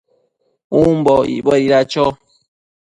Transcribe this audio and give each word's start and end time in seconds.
umbo 0.81 1.15
icbuedida 1.33 1.79
cho? 1.91 2.05